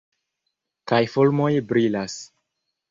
Kaj 0.93 1.03
fulmoj 1.17 1.53
brilas! 1.73 2.21